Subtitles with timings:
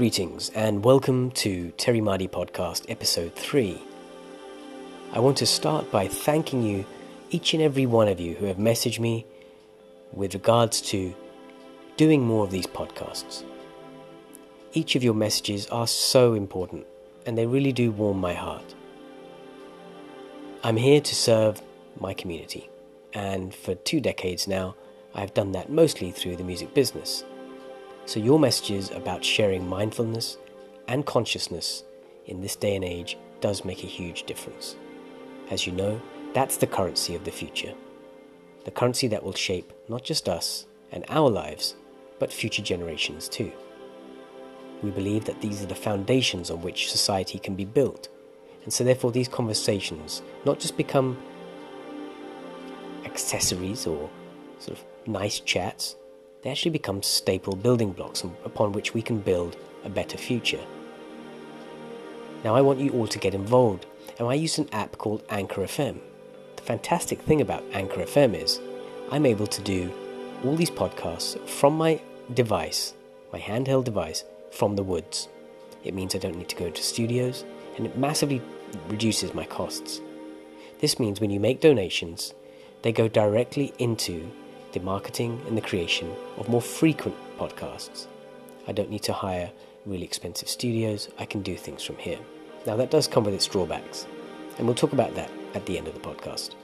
[0.00, 3.82] Greetings and welcome to Terry Mardy Podcast, Episode 3.
[5.12, 6.86] I want to start by thanking you,
[7.28, 9.26] each and every one of you who have messaged me
[10.10, 11.14] with regards to
[11.98, 13.44] doing more of these podcasts.
[14.72, 16.86] Each of your messages are so important
[17.26, 18.74] and they really do warm my heart.
[20.64, 21.60] I'm here to serve
[22.00, 22.70] my community,
[23.12, 24.76] and for two decades now,
[25.14, 27.22] I have done that mostly through the music business.
[28.06, 30.38] So, your messages about sharing mindfulness
[30.88, 31.84] and consciousness
[32.26, 34.76] in this day and age does make a huge difference.
[35.50, 36.00] As you know,
[36.34, 37.74] that's the currency of the future.
[38.64, 41.76] The currency that will shape not just us and our lives,
[42.18, 43.52] but future generations too.
[44.82, 48.08] We believe that these are the foundations on which society can be built,
[48.64, 51.18] and so therefore these conversations not just become
[53.04, 54.08] accessories or
[54.58, 55.96] sort of nice chats,
[56.42, 60.60] they actually become staple building blocks upon which we can build a better future.
[62.44, 63.84] Now, I want you all to get involved,
[64.18, 65.98] and I use an app called Anchor FM.
[66.56, 68.60] The fantastic thing about Anchor FM is
[69.10, 69.92] I'm able to do
[70.44, 72.00] all these podcasts from my
[72.32, 72.94] device,
[73.32, 75.28] my handheld device, from the woods.
[75.84, 77.44] It means I don't need to go to studios,
[77.76, 78.40] and it massively
[78.88, 80.00] reduces my costs.
[80.80, 82.32] This means when you make donations,
[82.82, 84.30] they go directly into
[84.72, 88.06] the marketing and the creation of more frequent podcasts.
[88.66, 89.50] I don't need to hire
[89.86, 92.18] really expensive studios, I can do things from here.
[92.66, 94.06] Now, that does come with its drawbacks,
[94.58, 96.54] and we'll talk about that at the end of the podcast.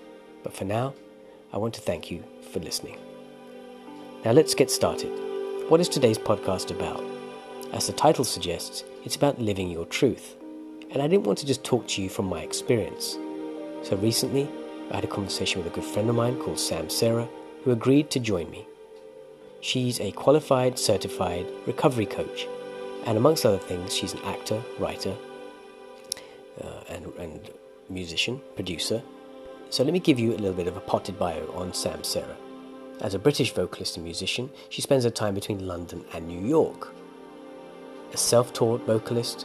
[0.43, 0.95] But for now,
[1.53, 2.99] I want to thank you for listening.
[4.25, 5.11] Now, let's get started.
[5.69, 7.03] What is today's podcast about?
[7.73, 10.37] As the title suggests, it's about living your truth.
[10.91, 13.17] And I didn't want to just talk to you from my experience.
[13.83, 14.49] So recently,
[14.91, 17.29] I had a conversation with a good friend of mine called Sam Sarah,
[17.67, 18.65] who agreed to join me.
[19.61, 22.47] She's a qualified, certified recovery coach,
[23.05, 25.17] and amongst other things, she's an actor, writer,
[26.63, 27.51] uh, and, and
[27.91, 29.03] musician, producer.
[29.71, 32.37] So let me give you a little bit of a potted bio on Sam Sarah.
[33.01, 36.95] As a British vocalist and musician, she spends her time between London and New York.
[38.13, 39.45] A self taught vocalist,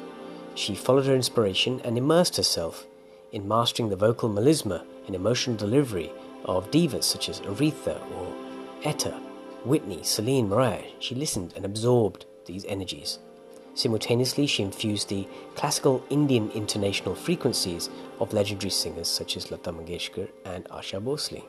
[0.53, 2.85] she followed her inspiration and immersed herself
[3.31, 6.11] in mastering the vocal melisma and emotional delivery
[6.45, 8.33] of divas such as Aretha or
[8.83, 9.11] Etta,
[9.63, 10.83] Whitney, Celine, Mariah.
[10.99, 13.19] She listened and absorbed these energies.
[13.73, 20.29] Simultaneously, she infused the classical Indian intonational frequencies of legendary singers such as Lata Mangeshkar
[20.45, 21.43] and Asha Bhosle.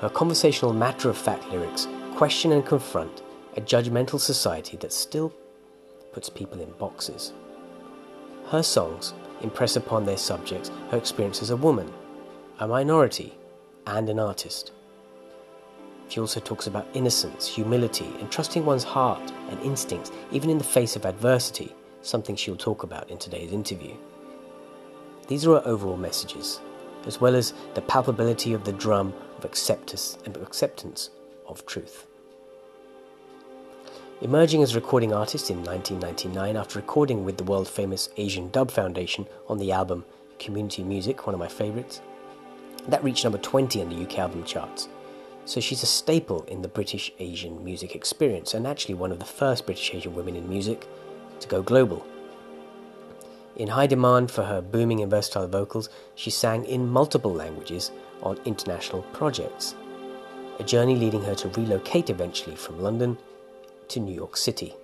[0.00, 3.22] Her conversational matter of fact lyrics question and confront
[3.56, 5.32] a judgmental society that still
[6.12, 7.32] puts people in boxes.
[8.46, 11.92] Her songs impress upon their subjects her experience as a woman,
[12.60, 13.32] a minority,
[13.86, 14.72] and an artist.
[16.08, 20.64] She also talks about innocence, humility, and trusting one's heart and instincts, even in the
[20.64, 23.94] face of adversity, something she'll talk about in today's interview.
[25.26, 26.60] These are her overall messages,
[27.06, 30.18] as well as the palpability of the drum of acceptance
[31.46, 32.06] of truth.
[34.20, 38.70] Emerging as a recording artist in 1999 after recording with the world famous Asian Dub
[38.70, 40.04] Foundation on the album
[40.38, 42.02] Community Music, one of my favourites,
[42.90, 44.88] that reached number 20 on the UK album charts.
[45.44, 49.24] So she's a staple in the British Asian music experience and actually one of the
[49.24, 50.86] first British Asian women in music
[51.40, 52.06] to go global.
[53.56, 57.90] In high demand for her booming and versatile vocals, she sang in multiple languages
[58.22, 59.74] on international projects,
[60.58, 63.18] a journey leading her to relocate eventually from London
[63.88, 64.74] to New York City.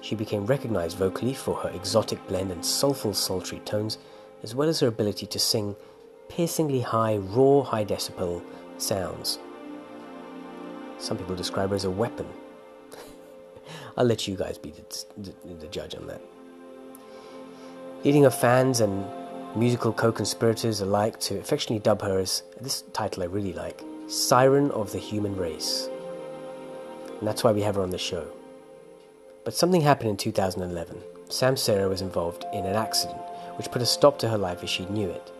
[0.00, 3.98] She became recognized vocally for her exotic blend and soulful, sultry tones,
[4.42, 5.76] as well as her ability to sing
[6.30, 8.42] piercingly high, raw, high decibel
[8.78, 9.38] sounds.
[10.98, 12.26] Some people describe her as a weapon.
[13.96, 16.20] I'll let you guys be the, the, the judge on that.
[18.04, 19.04] Leading her fans and
[19.56, 24.70] musical co conspirators alike to affectionately dub her as this title I really like Siren
[24.70, 25.88] of the Human Race.
[27.18, 28.26] And that's why we have her on the show.
[29.44, 31.02] But something happened in 2011.
[31.28, 33.20] Sam Sarah was involved in an accident
[33.56, 35.32] which put a stop to her life as she knew it.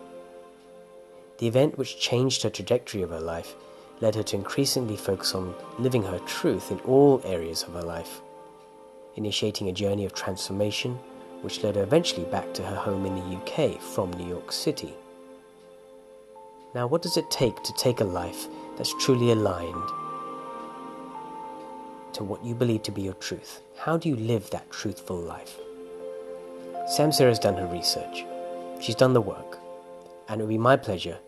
[1.41, 3.57] The event which changed her trajectory of her life
[4.03, 8.21] led her to increasingly focus on living her truth in all areas of her life,
[9.17, 10.99] initiating a journey of transformation
[11.41, 14.93] which led her eventually back to her home in the UK from New York City.
[16.75, 18.47] Now, what does it take to take a life
[18.77, 19.89] that's truly aligned
[22.13, 23.63] to what you believe to be your truth?
[23.79, 25.57] How do you live that truthful life?
[26.87, 28.27] Sam Sarah has done her research.
[28.79, 29.57] She's done the work.
[30.29, 31.19] And it will be my pleasure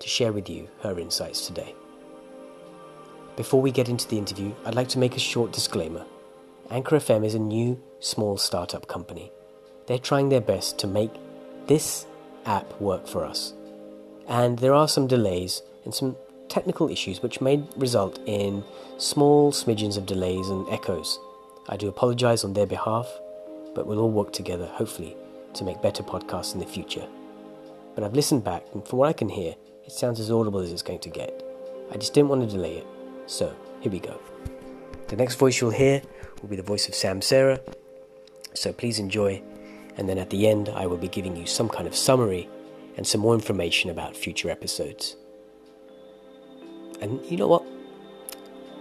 [0.00, 1.74] to share with you her insights today.
[3.36, 6.04] Before we get into the interview, I'd like to make a short disclaimer.
[6.70, 9.30] Anchor FM is a new, small startup company.
[9.86, 11.10] They're trying their best to make
[11.66, 12.06] this
[12.44, 13.52] app work for us.
[14.26, 16.16] And there are some delays and some
[16.48, 18.64] technical issues which may result in
[18.98, 21.18] small smidgens of delays and echoes.
[21.68, 23.08] I do apologize on their behalf,
[23.74, 25.16] but we'll all work together, hopefully,
[25.54, 27.06] to make better podcasts in the future.
[27.94, 29.54] But I've listened back, and from what I can hear,
[29.86, 31.42] it sounds as audible as it's going to get.
[31.92, 32.86] I just didn't want to delay it.
[33.26, 34.20] So, here we go.
[35.08, 36.02] The next voice you'll hear
[36.42, 37.60] will be the voice of Samsara.
[38.54, 39.42] So please enjoy,
[39.96, 42.48] and then at the end, I will be giving you some kind of summary
[42.96, 45.16] and some more information about future episodes.
[47.00, 47.64] And you know what?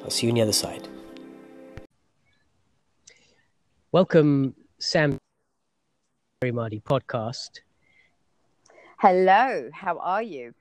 [0.03, 0.87] I'll see you on the other side.
[3.91, 5.19] Welcome, Sam
[6.41, 7.59] Very Marty podcast.
[8.97, 10.53] Hello, how are you?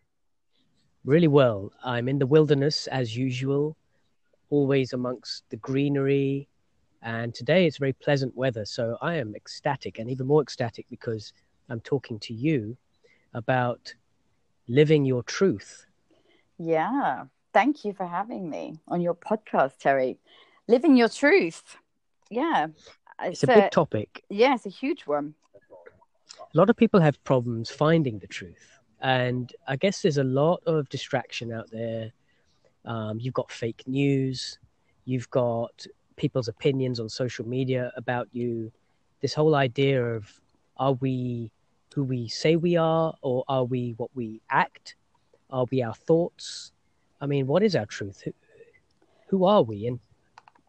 [1.04, 1.70] Really well.
[1.84, 3.76] I'm in the wilderness as usual,
[4.48, 6.48] always amongst the greenery.
[7.02, 8.64] And today it's very pleasant weather.
[8.64, 11.34] So I am ecstatic and even more ecstatic because
[11.68, 12.78] I'm talking to you
[13.34, 13.94] about
[14.66, 15.84] living your truth.
[16.58, 17.24] Yeah.
[17.52, 20.16] Thank you for having me on your podcast, Terry.
[20.68, 21.76] Living your truth.
[22.30, 22.68] Yeah.
[23.22, 24.24] It's, it's a big topic.
[24.30, 25.34] Yeah, it's a huge one.
[26.40, 28.73] A lot of people have problems finding the truth
[29.04, 32.10] and I guess there's a lot of distraction out there.
[32.86, 34.58] Um, you've got fake news,
[35.04, 35.86] you've got
[36.16, 38.72] people's opinions on social media about you.
[39.20, 40.40] This whole idea of
[40.78, 41.50] are we
[41.94, 44.96] who we say we are, or are we what we act?
[45.50, 46.72] Are we our thoughts?
[47.20, 48.22] I mean, what is our truth?
[48.22, 48.32] Who,
[49.28, 49.86] who are we?
[49.86, 50.00] And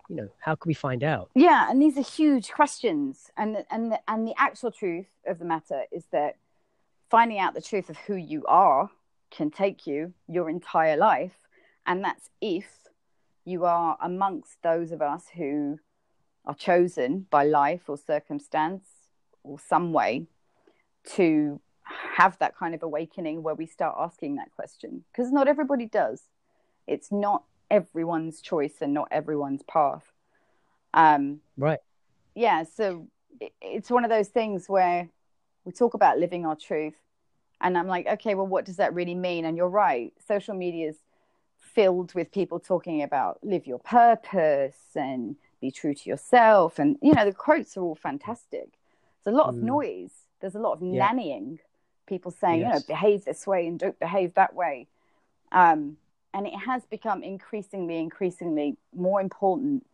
[0.10, 1.30] you know, how can we find out?
[1.36, 3.32] Yeah, and these are huge questions.
[3.38, 6.36] And and and the actual truth of the matter is that
[7.16, 8.90] finding out the truth of who you are
[9.32, 11.40] can take you your entire life.
[11.88, 12.68] And that's if
[13.46, 15.80] you are amongst those of us who
[16.44, 18.84] are chosen by life or circumstance
[19.46, 20.28] or some way
[21.14, 21.62] to
[22.18, 25.06] have that kind of awakening where we start asking that question.
[25.10, 26.24] Because not everybody does.
[26.86, 30.04] It's not everyone's choice and not everyone's path.
[30.94, 31.80] Um, right.
[32.36, 32.64] Yeah.
[32.64, 33.08] So
[33.62, 35.08] it's one of those things where
[35.64, 36.96] we talk about living our truth
[37.66, 39.46] and i'm like okay well what does that really mean?
[39.46, 40.14] And you're right.
[40.26, 40.98] Social media is
[41.58, 46.80] filled with people talking about live your purpose and be true to yourself.
[46.80, 48.70] And you know the quotes are all fantastic.
[49.24, 49.64] There's a lot of mm.
[49.64, 50.12] noise.
[50.40, 51.12] There's a lot of yeah.
[51.12, 51.60] nannying.
[52.08, 52.68] People saying yes.
[52.68, 54.88] you know behave this way and don't behave that way.
[55.52, 55.98] Um,
[56.34, 59.86] and it has become increasingly increasingly more important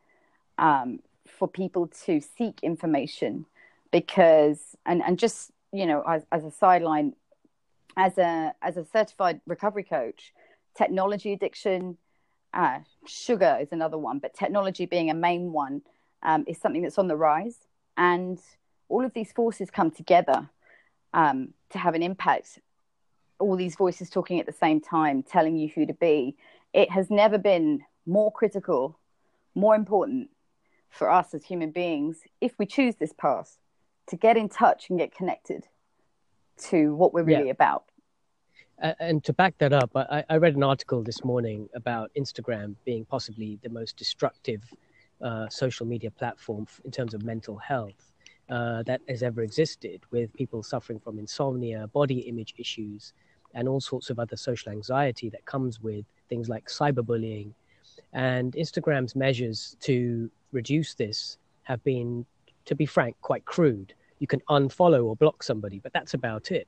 [0.58, 3.46] um, for people to seek information
[3.92, 7.14] because and and just you know, as, as a sideline,
[7.98, 10.34] as a as a certified recovery coach,
[10.76, 11.98] technology addiction,
[12.54, 15.82] uh, sugar is another one, but technology being a main one
[16.24, 17.58] um, is something that's on the rise,
[17.98, 18.40] and
[18.90, 20.50] all of these forces come together
[21.14, 22.60] um, to have an impact.
[23.40, 26.36] All these voices talking at the same time, telling you who to be.
[26.74, 29.00] It has never been more critical,
[29.56, 30.30] more important
[30.90, 33.58] for us as human beings, if we choose this path,
[34.08, 35.68] to get in touch and get connected
[36.70, 37.52] to what we're really yeah.
[37.52, 37.86] about.
[39.00, 43.06] And to back that up, I, I, read an article this morning about Instagram being
[43.06, 44.64] possibly the most destructive
[45.22, 48.12] uh, social media platform in terms of mental health
[48.50, 53.14] uh, that has ever existed, with people suffering from insomnia, body image issues,
[53.54, 57.54] and all sorts of other social anxiety that comes with things like cyberbullying.
[58.14, 62.26] And Instagram's measures to reduce this have been,
[62.66, 66.68] to be frank, quite crude you can unfollow or block somebody, but that's about it.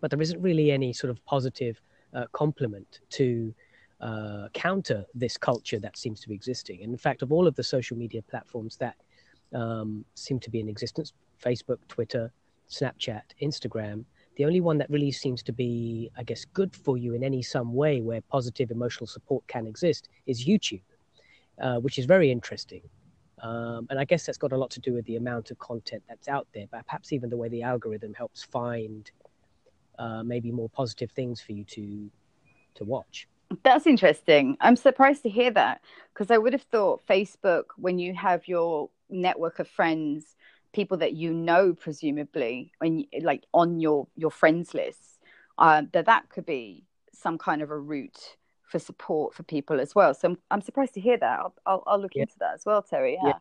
[0.00, 1.80] But there isn't really any sort of positive
[2.14, 3.54] uh, complement to
[4.00, 6.82] uh, counter this culture that seems to be existing.
[6.82, 8.96] And in fact, of all of the social media platforms that
[9.52, 11.12] um, seem to be in existence
[11.44, 12.32] Facebook, Twitter,
[12.70, 14.04] Snapchat, Instagram
[14.40, 17.42] the only one that really seems to be, I guess, good for you in any
[17.42, 20.80] some way where positive emotional support can exist is YouTube,
[21.60, 22.80] uh, which is very interesting.
[23.42, 26.02] Um, and I guess that's got a lot to do with the amount of content
[26.08, 29.10] that's out there, but perhaps even the way the algorithm helps find
[29.98, 32.10] uh, maybe more positive things for you to
[32.74, 33.26] to watch.
[33.64, 34.56] That's interesting.
[34.60, 35.80] I'm surprised to hear that
[36.12, 40.36] because I would have thought Facebook, when you have your network of friends,
[40.72, 45.18] people that you know, presumably, when like on your your friends list,
[45.58, 48.36] uh, that that could be some kind of a route
[48.70, 50.14] for support for people as well.
[50.14, 51.40] So I'm, I'm surprised to hear that.
[51.40, 52.22] I'll, I'll, I'll look yeah.
[52.22, 53.18] into that as well, Terry.
[53.20, 53.30] Yeah.
[53.30, 53.38] yeah.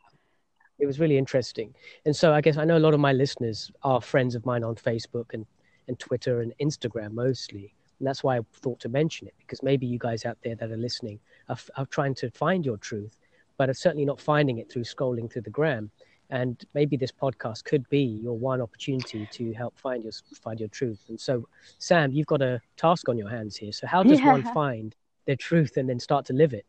[0.80, 1.76] It was really interesting.
[2.06, 4.64] And so I guess I know a lot of my listeners are friends of mine
[4.64, 5.46] on Facebook and,
[5.88, 7.74] and Twitter and Instagram mostly.
[8.00, 10.72] And that's why I thought to mention it because maybe you guys out there that
[10.72, 11.20] are listening
[11.50, 13.20] are, are trying to find your truth,
[13.58, 15.92] but are certainly not finding it through scrolling through the gram.
[16.32, 20.70] And maybe this podcast could be your one opportunity to help find your find your
[20.70, 21.04] truth.
[21.10, 21.48] And so,
[21.80, 23.72] Sam, you've got a task on your hands here.
[23.72, 24.32] So, how does yeah.
[24.32, 24.96] one find
[25.30, 26.66] their truth and then start to live it?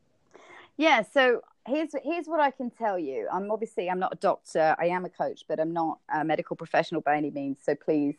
[0.76, 1.02] Yeah.
[1.02, 3.26] So here's here's what I can tell you.
[3.32, 4.76] I'm obviously I'm not a doctor.
[4.78, 7.58] I am a coach, but I'm not a medical professional by any means.
[7.64, 8.16] So please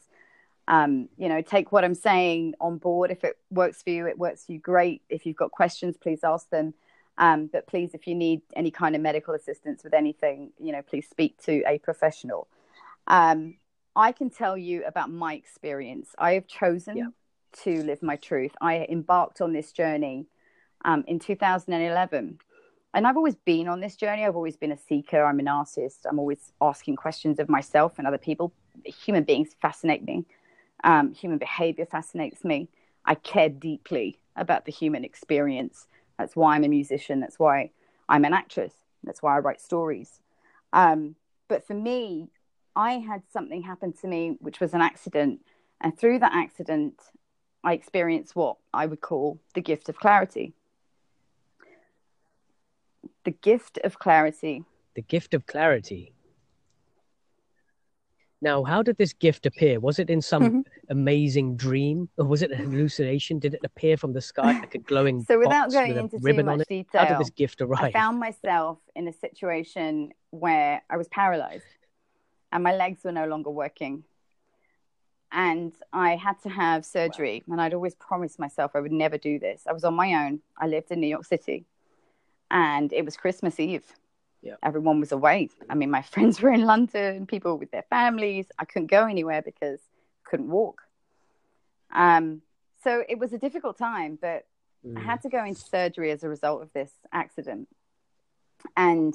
[0.67, 3.11] um, you know, take what I'm saying on board.
[3.11, 4.59] If it works for you, it works for you.
[4.59, 5.01] Great.
[5.09, 6.73] If you've got questions, please ask them.
[7.17, 10.81] Um, but please, if you need any kind of medical assistance with anything, you know,
[10.81, 12.47] please speak to a professional.
[13.07, 13.55] Um,
[13.95, 16.15] I can tell you about my experience.
[16.17, 17.07] I have chosen yeah.
[17.63, 18.53] to live my truth.
[18.61, 20.27] I embarked on this journey
[20.85, 22.39] um, in 2011.
[22.93, 24.25] And I've always been on this journey.
[24.25, 25.23] I've always been a seeker.
[25.23, 26.05] I'm an artist.
[26.09, 28.51] I'm always asking questions of myself and other people.
[28.83, 30.25] Human beings fascinate me.
[30.83, 32.67] Um, human behavior fascinates me.
[33.05, 35.87] I care deeply about the human experience.
[36.17, 37.19] That's why I'm a musician.
[37.19, 37.71] That's why
[38.09, 38.73] I'm an actress.
[39.03, 40.19] That's why I write stories.
[40.73, 41.15] Um,
[41.47, 42.29] but for me,
[42.75, 45.41] I had something happen to me, which was an accident.
[45.81, 47.01] And through that accident,
[47.63, 50.53] I experienced what I would call the gift of clarity.
[53.23, 54.63] The gift of clarity.
[54.95, 56.13] The gift of clarity.
[58.43, 59.79] Now, how did this gift appear?
[59.79, 60.59] Was it in some mm-hmm.
[60.89, 63.37] amazing dream, or was it a hallucination?
[63.37, 65.23] Did it appear from the sky like a glowing?
[65.27, 67.83] so, without going into too much detail, how did this gift arrive?
[67.83, 71.65] I found myself in a situation where I was paralyzed,
[72.51, 74.05] and my legs were no longer working,
[75.31, 77.43] and I had to have surgery.
[77.45, 77.53] Wow.
[77.53, 79.63] And I'd always promised myself I would never do this.
[79.67, 80.41] I was on my own.
[80.57, 81.65] I lived in New York City,
[82.51, 83.91] and it was Christmas Eve
[84.41, 84.55] yeah.
[84.63, 85.49] Everyone was away.
[85.69, 88.47] I mean, my friends were in London, people with their families.
[88.57, 90.81] I couldn't go anywhere because I couldn't walk.
[91.93, 92.41] Um,
[92.83, 94.45] so it was a difficult time, but
[94.85, 94.97] mm.
[94.97, 97.67] I had to go into surgery as a result of this accident.
[98.75, 99.13] And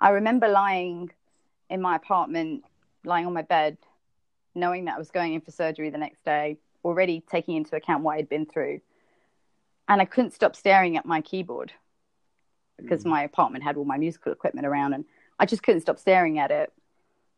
[0.00, 1.10] I remember lying
[1.68, 2.64] in my apartment,
[3.04, 3.78] lying on my bed,
[4.54, 8.04] knowing that I was going in for surgery the next day, already taking into account
[8.04, 8.80] what I'd been through.
[9.88, 11.72] And I couldn't stop staring at my keyboard
[12.80, 13.10] because mm.
[13.10, 15.04] my apartment had all my musical equipment around and
[15.38, 16.72] I just couldn't stop staring at it.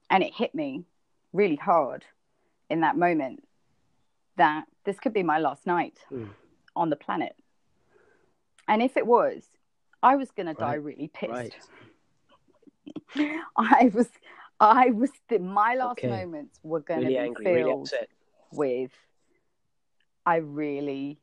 [0.09, 0.85] And it hit me
[1.33, 2.05] really hard
[2.69, 3.45] in that moment
[4.37, 6.29] that this could be my last night mm.
[6.75, 7.37] on the planet.
[8.69, 9.43] And if it was,
[10.03, 10.57] I was going right.
[10.57, 11.33] to die really pissed.
[11.33, 11.55] Right.
[13.57, 14.09] I was,
[14.59, 16.09] I was, the, my last okay.
[16.09, 18.07] moments were going to really be angry, filled really
[18.53, 18.93] with,
[20.25, 21.19] I really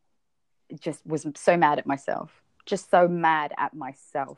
[0.79, 2.31] just was so mad at myself
[2.67, 4.37] just so mad at myself.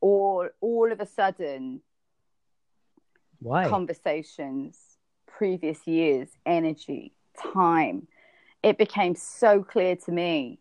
[0.00, 1.80] Or all of a sudden,
[3.40, 4.78] why conversations,
[5.26, 8.06] previous years, energy, time,
[8.62, 10.60] it became so clear to me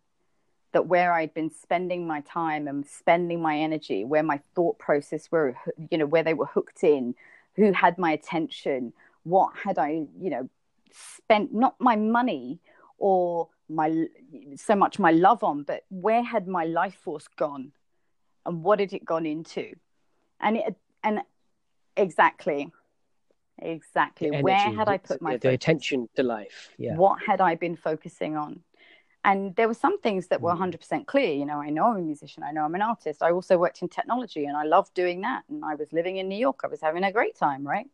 [0.71, 5.31] that where I'd been spending my time and spending my energy, where my thought process
[5.31, 5.55] were,
[5.91, 7.15] you know, where they were hooked in,
[7.55, 10.49] who had my attention, what had I, you know,
[10.91, 12.59] spent not my money
[12.97, 14.07] or my
[14.55, 17.71] so much my love on but where had my life force gone?
[18.45, 19.73] And what had it gone into?
[20.39, 21.21] And it and
[21.95, 22.71] exactly
[23.59, 24.27] exactly.
[24.27, 26.95] Energy, where had i put my the, the attention to life yeah.
[26.95, 28.61] What had i been focusing on?
[29.23, 31.05] And there were some things that were 100% mm.
[31.05, 31.33] clear.
[31.33, 33.21] You know i know i'm a musician i know i'm an artist.
[33.23, 35.43] I also worked in technology and i loved doing that.
[35.49, 37.87] And i was living in new york i was having a great time right?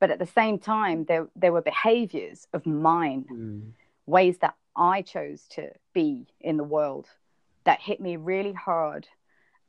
[0.00, 3.72] But at the same time there there were behaviors of mine mm.
[4.06, 7.08] ways that I chose to be in the world
[7.64, 9.08] that hit me really hard.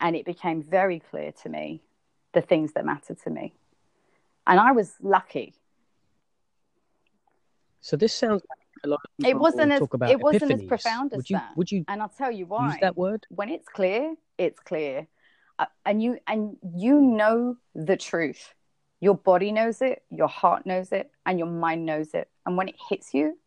[0.01, 1.81] And it became very clear to me
[2.33, 3.53] the things that mattered to me.
[4.45, 5.55] And I was lucky.
[7.79, 11.17] So this sounds like a lot of it wasn't as it wasn't as profound as
[11.17, 11.51] would you, that.
[11.55, 11.85] Would you?
[11.87, 12.71] And I'll tell you why.
[12.71, 14.15] Use that word when it's clear.
[14.37, 15.07] It's clear,
[15.59, 18.53] uh, and you and you know the truth.
[18.99, 22.29] Your body knows it, your heart knows it, and your mind knows it.
[22.45, 23.37] And when it hits you,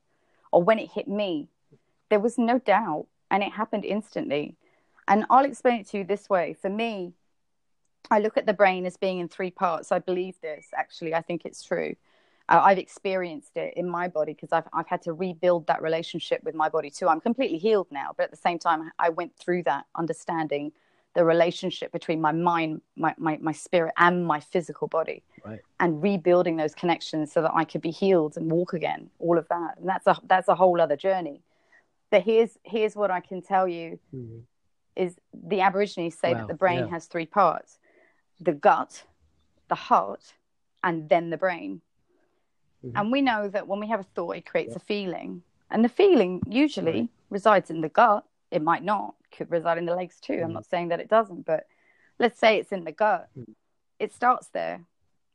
[0.52, 1.48] or when it hit me,
[2.08, 4.56] there was no doubt and it happened instantly.
[5.06, 6.54] And I'll explain it to you this way.
[6.60, 7.12] For me,
[8.10, 9.92] I look at the brain as being in three parts.
[9.92, 11.96] I believe this, actually, I think it's true.
[12.48, 16.42] Uh, I've experienced it in my body because I've, I've had to rebuild that relationship
[16.44, 17.08] with my body too.
[17.08, 20.72] I'm completely healed now, but at the same time, I went through that understanding
[21.14, 25.60] the relationship between my mind, my, my, my spirit, and my physical body, right.
[25.80, 29.10] and rebuilding those connections so that I could be healed and walk again.
[29.18, 31.42] All of that, and that's a that's a whole other journey.
[32.10, 34.38] But here's here's what I can tell you: mm-hmm.
[34.96, 36.40] is the Aborigines say wow.
[36.40, 36.90] that the brain yeah.
[36.90, 37.78] has three parts:
[38.40, 39.04] the gut,
[39.68, 40.34] the heart,
[40.84, 41.80] and then the brain.
[42.84, 42.96] Mm-hmm.
[42.96, 44.76] And we know that when we have a thought, it creates yeah.
[44.76, 47.08] a feeling, and the feeling usually right.
[47.30, 48.24] resides in the gut.
[48.50, 50.34] It might not, could reside in the legs too.
[50.34, 50.44] Mm.
[50.44, 51.66] I'm not saying that it doesn't, but
[52.18, 53.28] let's say it's in the gut.
[53.38, 53.54] Mm.
[53.98, 54.84] It starts there.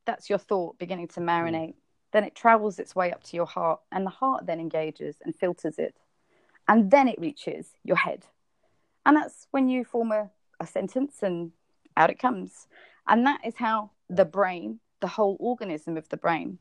[0.06, 1.70] That's your thought beginning to marinate.
[1.70, 1.82] Mm.
[2.12, 5.36] Then it travels its way up to your heart, and the heart then engages and
[5.36, 5.96] filters it.
[6.68, 8.26] And then it reaches your head.
[9.06, 11.52] And that's when you form a, a sentence and
[11.98, 12.68] out it comes.
[13.08, 16.60] And that is how the brain, the whole organism of the brain,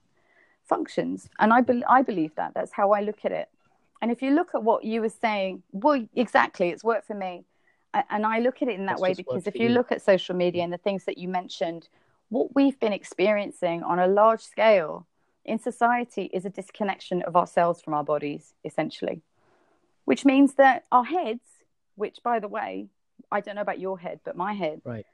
[0.64, 1.28] functions.
[1.38, 2.54] And I, be- I believe that.
[2.54, 3.48] That's how I look at it.
[4.02, 7.44] And if you look at what you were saying, well, exactly, it's worked for me.
[8.10, 10.02] And I look at it in that That's way because if you, you look at
[10.02, 11.88] social media and the things that you mentioned,
[12.28, 15.06] what we've been experiencing on a large scale
[15.44, 19.22] in society is a disconnection of ourselves from our bodies, essentially,
[20.04, 21.44] which means that our heads,
[21.94, 22.88] which, by the way,
[23.30, 25.06] I don't know about your head, but my head, right,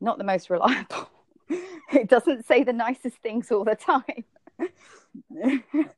[0.00, 1.08] not the most reliable.
[1.48, 4.24] it doesn't say the nicest things all the time.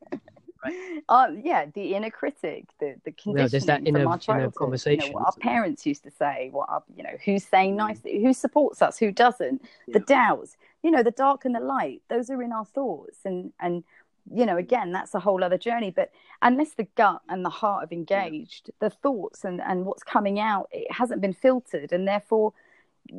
[0.65, 1.03] right.
[1.09, 5.07] uh, yeah, the inner critic, the the conditioning no, that inner, from our childhood, conversation.
[5.07, 7.77] You know, what our parents used to say, what our, you know, who's saying mm.
[7.77, 9.93] nice, who supports us, who doesn't, yeah.
[9.93, 12.03] the doubts, you know, the dark and the light.
[12.09, 13.85] Those are in our thoughts, and and
[14.33, 15.91] you know, again, that's a whole other journey.
[15.91, 16.11] But
[16.43, 18.89] unless the gut and the heart have engaged, yeah.
[18.89, 22.53] the thoughts and and what's coming out, it hasn't been filtered, and therefore,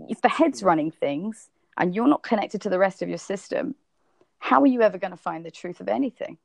[0.08, 3.76] if the head's running things and you're not connected to the rest of your system,
[4.40, 6.38] how are you ever going to find the truth of anything?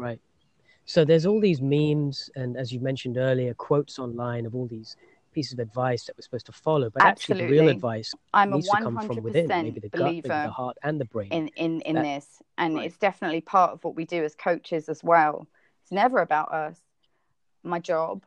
[0.00, 0.20] Right.
[0.86, 4.96] So there's all these memes and, as you mentioned earlier, quotes online of all these
[5.32, 6.90] pieces of advice that we're supposed to follow.
[6.90, 7.44] But Absolutely.
[7.44, 10.02] actually, the real advice I'm needs a 100% to come from within, maybe the gut,
[10.02, 11.28] maybe the heart, and the brain.
[11.30, 12.86] In in in that, this, and right.
[12.86, 15.46] it's definitely part of what we do as coaches as well.
[15.82, 16.80] It's never about us.
[17.62, 18.24] My job,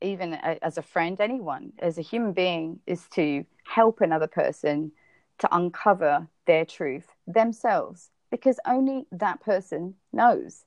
[0.00, 4.92] even as a friend, anyone, as a human being, is to help another person
[5.38, 10.64] to uncover their truth themselves, because only that person knows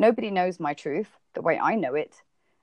[0.00, 2.14] Nobody knows my truth the way I know it.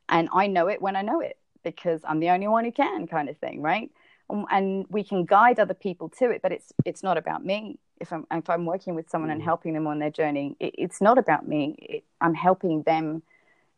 [0.10, 3.06] And I know it when I know it because I'm the only one who can,
[3.06, 3.92] kind of thing, right?
[4.32, 7.78] Um, and we can guide other people to it, but it's it's not about me.
[8.02, 9.46] If I'm if I'm working with someone and mm.
[9.46, 11.76] helping them on their journey, it, it's not about me.
[11.78, 13.22] It, I'm helping them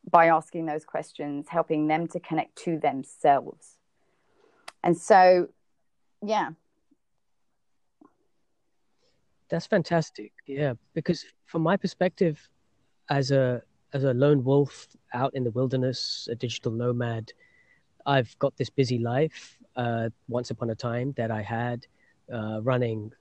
[0.09, 3.75] by asking those questions, helping them to connect to themselves.
[4.83, 5.49] And so,
[6.25, 6.51] yeah.
[9.49, 10.31] That's fantastic.
[10.47, 12.47] Yeah, because from my perspective,
[13.09, 13.61] as a
[13.93, 17.33] as a lone wolf out in the wilderness, a digital nomad,
[18.05, 19.57] I've got this busy life.
[19.75, 21.87] Uh, once upon a time, that I had
[22.31, 23.11] uh, running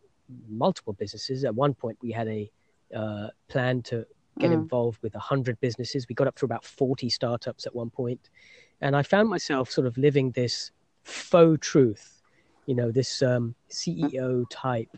[0.48, 1.44] multiple businesses.
[1.44, 2.50] At one point, we had a
[2.94, 4.04] uh, plan to
[4.38, 4.54] get mm.
[4.54, 6.06] involved with hundred businesses.
[6.08, 8.28] We got up to about forty startups at one point,
[8.80, 10.70] and I found myself sort of living this
[11.04, 12.22] faux truth.
[12.66, 14.94] You know, this um, CEO type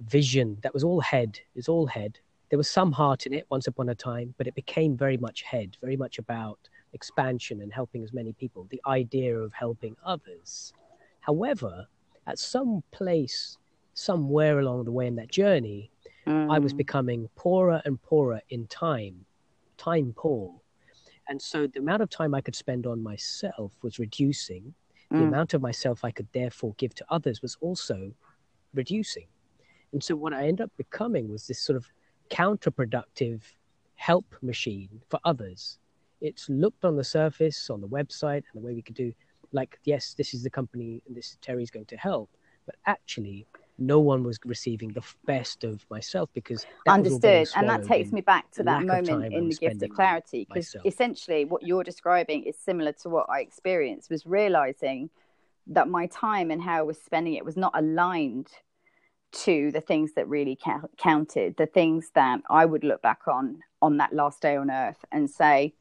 [0.00, 1.38] vision that was all head.
[1.54, 2.18] It's all head
[2.52, 5.40] there was some heart in it once upon a time, but it became very much
[5.40, 6.58] head, very much about
[6.92, 10.74] expansion and helping as many people, the idea of helping others.
[11.20, 11.86] However,
[12.26, 13.56] at some place,
[13.94, 15.90] somewhere along the way in that journey,
[16.26, 16.52] mm.
[16.54, 16.76] I was mm.
[16.76, 19.24] becoming poorer and poorer in time,
[19.78, 20.54] time poor.
[21.30, 24.74] And so the amount of time I could spend on myself was reducing.
[25.10, 25.20] Mm.
[25.20, 28.12] The amount of myself I could therefore give to others was also
[28.74, 29.28] reducing.
[29.94, 31.90] And so what I ended up becoming was this sort of
[32.32, 33.42] counterproductive
[33.94, 35.78] help machine for others.
[36.20, 39.12] It's looked on the surface, on the website, and the way we could do,
[39.52, 42.30] like, yes, this is the company and this Terry's going to help.
[42.64, 43.46] But actually,
[43.78, 48.50] no one was receiving the best of myself because understood and that takes me back
[48.52, 52.92] to that moment in the gift of clarity because essentially what you're describing is similar
[52.92, 55.08] to what i experienced was realizing
[55.66, 58.48] that my time and how i was spending it was not aligned
[59.32, 63.62] to the things that really ca- counted, the things that I would look back on
[63.80, 65.74] on that last day on earth and say,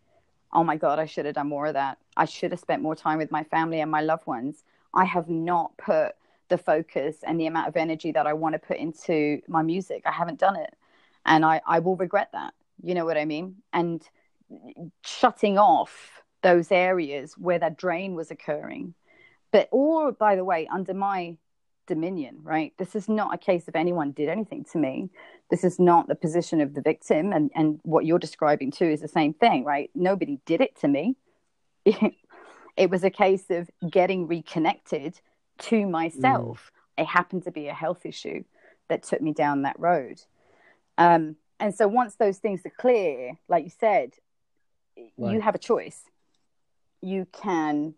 [0.53, 1.97] oh my God, I should have done more of that.
[2.17, 4.63] I should have spent more time with my family and my loved ones.
[4.93, 6.15] I have not put
[6.49, 10.03] the focus and the amount of energy that I want to put into my music.
[10.05, 10.75] I haven't done it.
[11.25, 12.53] And I, I will regret that.
[12.83, 13.57] You know what I mean?
[13.71, 14.01] And
[15.05, 18.93] shutting off those areas where that drain was occurring.
[19.51, 21.37] But all, by the way, under my
[21.87, 22.73] dominion, right?
[22.77, 25.09] This is not a case of anyone did anything to me.
[25.49, 27.33] This is not the position of the victim.
[27.33, 29.89] And, and what you're describing too is the same thing, right?
[29.95, 31.15] Nobody did it to me.
[32.77, 35.19] It, was a case of getting reconnected
[35.59, 36.71] to myself.
[36.97, 37.01] Mm.
[37.01, 38.45] It happened to be a health issue
[38.87, 40.21] that took me down that road.
[40.97, 44.13] Um, and so once those things are clear, like you said,
[45.17, 45.33] right.
[45.33, 46.03] you have a choice.
[47.01, 47.95] You can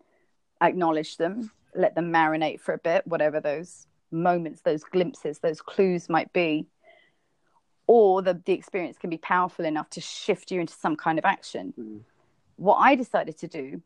[0.59, 6.09] acknowledge them let them marinate for a bit, whatever those moments, those glimpses, those clues
[6.09, 6.67] might be.
[7.87, 11.25] or the, the experience can be powerful enough to shift you into some kind of
[11.25, 11.73] action.
[11.77, 11.99] Mm.
[12.55, 13.81] What I decided to do,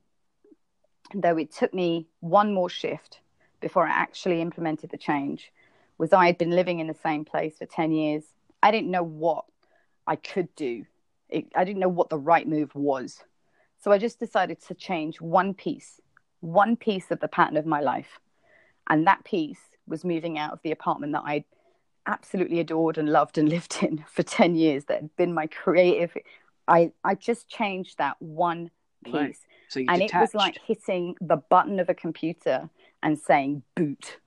[1.16, 3.22] though it took me one more shift
[3.60, 5.52] before I actually implemented the change,
[5.98, 8.24] was I had been living in the same place for 10 years.
[8.62, 9.46] I didn't know what
[10.06, 10.86] I could do,
[11.30, 13.24] it, I didn't know what the right move was.
[13.80, 16.00] So I just decided to change one piece,
[16.42, 18.20] one piece of the pattern of my life.
[18.90, 21.46] And that piece was moving out of the apartment that I'd
[22.08, 26.16] absolutely adored and loved and lived in for 10 years that had been my creative
[26.68, 28.72] i i just changed that one
[29.04, 29.38] piece right.
[29.68, 30.14] so and detached.
[30.14, 32.70] it was like hitting the button of a computer
[33.04, 34.18] and saying boot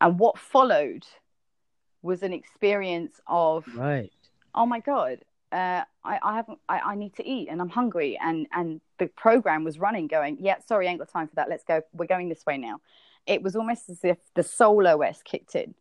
[0.00, 1.06] and what followed
[2.02, 4.12] was an experience of right
[4.54, 5.20] oh my god
[5.54, 8.18] uh, I, I haven't I, I need to eat and I'm hungry.
[8.20, 11.48] And and the program was running going yeah sorry I ain't got time for that.
[11.48, 11.82] Let's go.
[11.92, 12.80] We're going this way now.
[13.26, 15.74] It was almost as if the soul OS kicked in.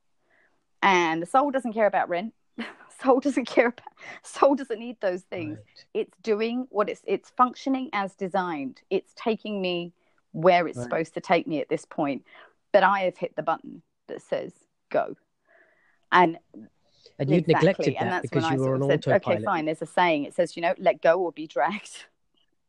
[0.84, 2.34] And the soul doesn't care about rent.
[3.02, 5.58] Soul doesn't care about soul doesn't need those things.
[5.58, 5.66] Right.
[5.94, 8.82] it's doing what it's it's functioning as designed.
[8.90, 9.92] It's taking me
[10.32, 10.84] where it's right.
[10.84, 12.24] supposed to take me at this point.
[12.72, 14.54] But i have hit the button that says
[14.90, 15.18] go.
[16.14, 16.38] And
[17.19, 17.93] and you'd exactly.
[17.93, 19.38] neglected that because you were on said, autopilot.
[19.38, 19.65] Okay, fine.
[19.65, 20.26] There's a saying.
[20.26, 22.06] It says, you know, let go or be dragged.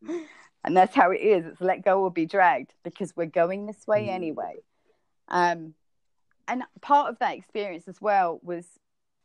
[0.64, 1.46] and that's how it is.
[1.46, 4.10] It's let go or be dragged because we're going this way mm.
[4.10, 4.56] anyway.
[5.28, 5.74] Um,
[6.46, 8.66] and part of that experience as well was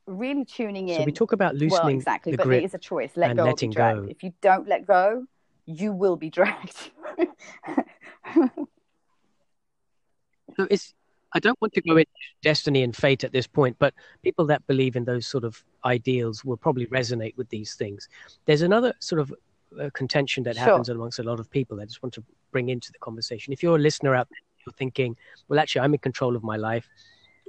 [0.07, 0.99] really tuning in.
[0.99, 3.11] So we talk about loosening well, exactly, but it is a choice.
[3.15, 4.07] Let go letting go.
[4.09, 5.25] If you don't let go,
[5.65, 6.91] you will be dragged.
[10.55, 10.93] so it's.
[11.33, 12.09] I don't want to go into
[12.41, 16.43] destiny and fate at this point, but people that believe in those sort of ideals
[16.43, 18.09] will probably resonate with these things.
[18.45, 19.33] There's another sort of
[19.79, 20.65] uh, contention that sure.
[20.65, 21.79] happens amongst a lot of people.
[21.79, 23.53] I just want to bring into the conversation.
[23.53, 25.15] If you're a listener out there, you're thinking,
[25.47, 26.87] well, actually, I'm in control of my life.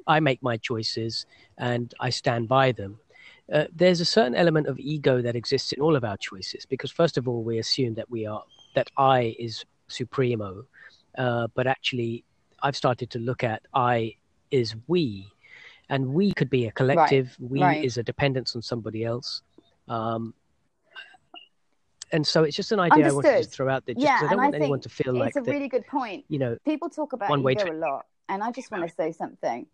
[0.07, 1.27] I make my choices
[1.59, 2.99] and I stand by them.
[3.53, 6.91] Uh, there's a certain element of ego that exists in all of our choices because,
[6.91, 8.43] first of all, we assume that we are
[8.75, 10.65] that I is supremo,
[11.19, 12.25] uh, but actually,
[12.63, 14.17] I've started to look at I
[14.51, 15.29] is we,
[15.89, 17.37] and we could be a collective.
[17.39, 17.51] Right.
[17.51, 17.85] We right.
[17.85, 19.43] is a dependence on somebody else.
[19.89, 20.35] Um,
[22.13, 23.25] and so it's just an idea Understood.
[23.25, 23.95] I wanted to throw out there.
[23.95, 26.25] Just yeah, I don't want I anyone to feel like it's a really good point.
[26.29, 28.95] You know, people talk about one ego tra- a lot, and I just want to
[28.95, 29.67] say something.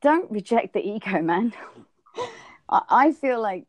[0.00, 1.52] Don't reject the ego, man.
[2.68, 3.66] I feel like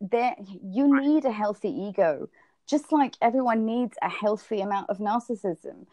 [0.00, 2.28] there you need a healthy ego,
[2.68, 5.86] just like everyone needs a healthy amount of narcissism.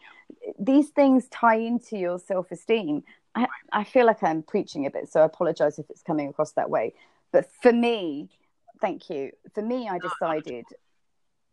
[0.58, 3.02] These things tie into your self-esteem.
[3.34, 6.52] I, I feel like I'm preaching a bit, so I apologize if it's coming across
[6.52, 6.94] that way.
[7.32, 8.28] But for me,
[8.80, 9.32] thank you.
[9.54, 10.66] For me, I decided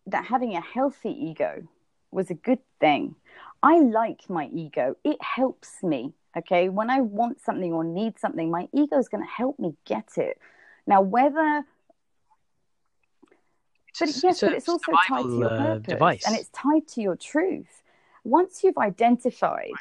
[0.08, 1.64] that having a healthy ego
[2.12, 3.16] was a good thing.
[3.64, 6.14] I like my ego, it helps me.
[6.36, 6.68] Okay.
[6.68, 10.10] When I want something or need something, my ego is going to help me get
[10.18, 10.38] it.
[10.88, 11.64] Now, whether
[14.00, 16.24] but it's yes, but it's also tied to your uh, purpose device.
[16.26, 17.84] and it's tied to your truth.
[18.24, 19.72] Once you've identified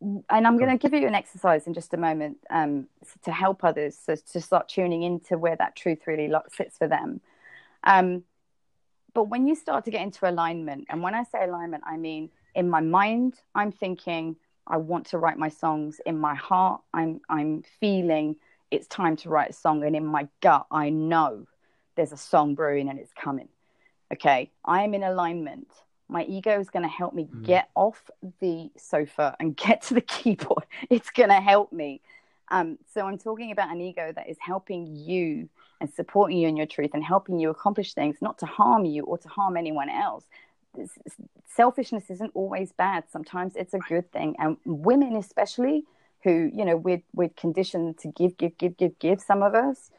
[0.00, 2.88] and I'm going to give you an exercise in just a moment um,
[3.22, 7.20] to help others so to start tuning into where that truth really sits for them.
[7.84, 8.24] Um,
[9.14, 12.30] but when you start to get into alignment, and when I say alignment, I mean
[12.54, 16.00] in my mind, I'm thinking I want to write my songs.
[16.06, 18.36] In my heart, I'm I'm feeling
[18.70, 21.46] it's time to write a song, and in my gut, I know
[21.96, 23.48] there's a song brewing and it's coming.
[24.12, 25.68] Okay, I am in alignment
[26.08, 27.44] my ego is going to help me mm.
[27.44, 30.64] get off the sofa and get to the keyboard.
[30.90, 32.00] It's going to help me.
[32.50, 35.48] Um, so I'm talking about an ego that is helping you
[35.80, 39.02] and supporting you in your truth and helping you accomplish things, not to harm you
[39.04, 40.24] or to harm anyone else.
[40.74, 40.90] This,
[41.54, 43.04] selfishness isn't always bad.
[43.10, 44.36] Sometimes it's a good thing.
[44.38, 45.84] And women, especially,
[46.22, 49.90] who, you know, we're, we're conditioned to give, give, give, give, give, some of us,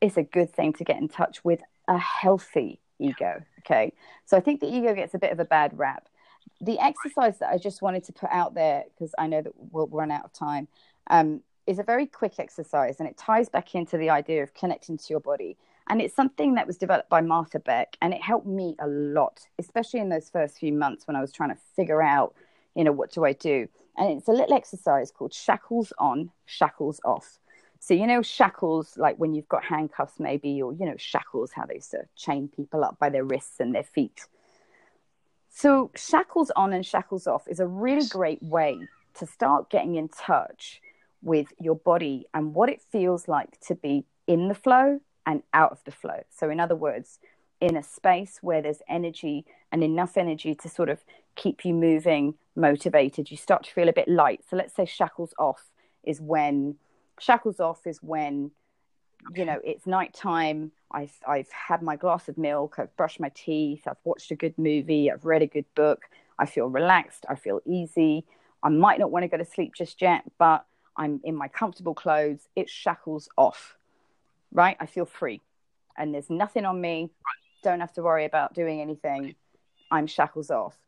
[0.00, 3.42] it's a good thing to get in touch with a healthy ego.
[3.60, 3.92] Okay.
[4.24, 6.08] So I think the ego gets a bit of a bad rap.
[6.60, 9.88] The exercise that I just wanted to put out there, because I know that we'll
[9.88, 10.68] run out of time,
[11.08, 14.96] um, is a very quick exercise and it ties back into the idea of connecting
[14.96, 15.56] to your body.
[15.88, 19.40] And it's something that was developed by Martha Beck and it helped me a lot,
[19.58, 22.34] especially in those first few months when I was trying to figure out,
[22.74, 23.68] you know, what do I do?
[23.96, 27.38] And it's a little exercise called shackles on, shackles off.
[27.82, 31.64] So, you know, shackles, like when you've got handcuffs, maybe, or, you know, shackles, how
[31.64, 34.26] they used to chain people up by their wrists and their feet.
[35.48, 38.78] So, shackles on and shackles off is a really great way
[39.14, 40.82] to start getting in touch
[41.22, 45.72] with your body and what it feels like to be in the flow and out
[45.72, 46.22] of the flow.
[46.28, 47.18] So, in other words,
[47.62, 51.02] in a space where there's energy and enough energy to sort of
[51.34, 54.42] keep you moving, motivated, you start to feel a bit light.
[54.48, 55.70] So, let's say shackles off
[56.04, 56.76] is when
[57.20, 58.50] shackles off is when
[59.34, 60.72] you know it's nighttime.
[60.92, 62.76] I've, I've had my glass of milk.
[62.78, 63.82] I've brushed my teeth.
[63.86, 65.10] I've watched a good movie.
[65.10, 66.02] I've read a good book.
[66.38, 67.26] I feel relaxed.
[67.28, 68.24] I feel easy.
[68.62, 71.94] I might not want to go to sleep just yet but i'm in my comfortable
[71.94, 72.48] clothes.
[72.56, 73.76] It's shackles off
[74.52, 74.76] right?
[74.80, 75.40] I feel free.
[75.96, 77.10] And there's nothing on me.
[77.62, 79.34] Don't have to worry about doing anything.
[79.90, 80.78] I'm shackles off.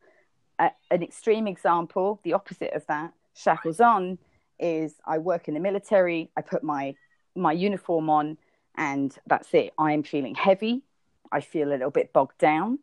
[0.58, 4.18] Uh, an extreme example the opposite of that shackles on
[4.58, 6.94] is I work in the military, I put my
[7.34, 8.38] my uniform on
[8.76, 9.72] and that's it.
[9.78, 10.82] I'm feeling heavy.
[11.30, 12.78] I feel a little bit bogged down.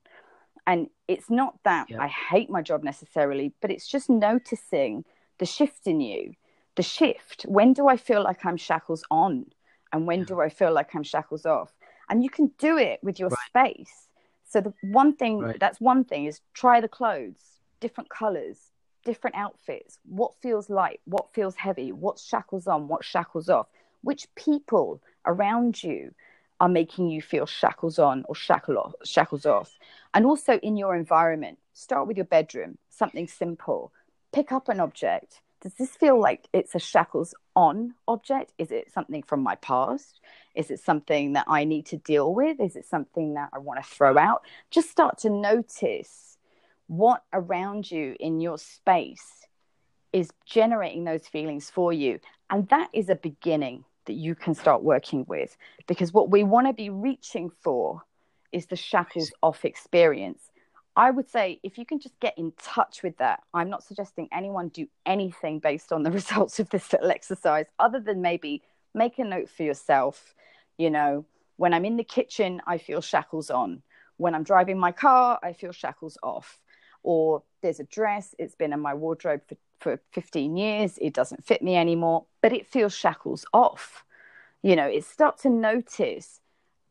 [0.65, 5.03] And it's not that I hate my job necessarily, but it's just noticing
[5.39, 6.33] the shift in you.
[6.75, 7.43] The shift.
[7.47, 9.47] When do I feel like I'm shackles on?
[9.91, 11.73] And when do I feel like I'm shackles off?
[12.09, 13.73] And you can do it with your right.
[13.73, 14.07] space.
[14.47, 15.59] So the one thing right.
[15.59, 18.68] that's one thing is try the clothes, different colors,
[19.05, 23.67] different outfits, what feels light, what feels heavy, what shackles on, what shackles off,
[24.01, 26.13] which people around you
[26.59, 29.77] are making you feel shackles on or shackle off, shackles off.
[30.13, 33.91] And also in your environment, start with your bedroom, something simple.
[34.33, 35.41] Pick up an object.
[35.61, 38.53] Does this feel like it's a shackles on object?
[38.57, 40.19] Is it something from my past?
[40.55, 42.59] Is it something that I need to deal with?
[42.59, 44.43] Is it something that I want to throw out?
[44.71, 46.28] Just start to notice
[46.89, 49.45] what around you in your space
[50.11, 52.19] is generating those feelings for you.
[52.49, 55.55] And that is a beginning that you can start working with
[55.87, 58.01] because what we want to be reaching for
[58.51, 60.49] is the shackles off experience.
[60.95, 64.27] I would say if you can just get in touch with that, I'm not suggesting
[64.31, 68.63] anyone do anything based on the results of this little exercise, other than maybe
[68.95, 70.33] make a note for yourself.
[70.79, 71.25] You know,
[71.57, 73.83] when I'm in the kitchen, I feel shackles on.
[74.17, 76.59] When I'm driving my car, I feel shackles off
[77.03, 81.45] or there's a dress, it's been in my wardrobe for, for 15 years, it doesn't
[81.45, 84.03] fit me anymore, but it feels shackles off.
[84.61, 86.41] You know, it start to notice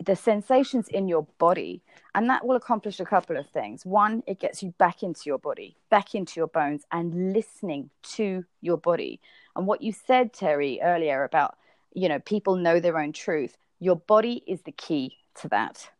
[0.04, 1.82] the sensations in your body,
[2.14, 3.84] and that will accomplish a couple of things.
[3.84, 8.44] One, it gets you back into your body, back into your bones, and listening to
[8.60, 9.20] your body.
[9.56, 11.56] And what you said, Terry, earlier about,
[11.92, 13.56] you know, people know their own truth.
[13.80, 15.90] Your body is the key to that.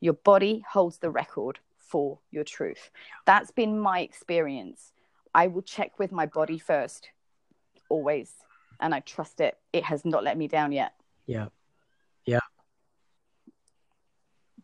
[0.00, 2.90] Your body holds the record for your truth.
[3.26, 4.92] That's been my experience.
[5.34, 7.10] I will check with my body first,
[7.88, 8.32] always.
[8.80, 9.56] And I trust it.
[9.72, 10.92] It has not let me down yet.
[11.26, 11.48] Yeah.
[12.24, 12.40] Yeah.